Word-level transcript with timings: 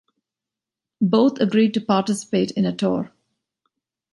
Both 1.03 1.37
agreed 1.39 1.75
to 1.75 1.79
participate 1.79 2.49
in 2.49 2.65
a 2.65 2.75
tour. 2.75 3.11